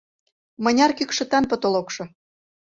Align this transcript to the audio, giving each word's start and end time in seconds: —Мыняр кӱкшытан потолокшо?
—Мыняр 0.63 0.91
кӱкшытан 0.97 1.43
потолокшо? 1.51 2.03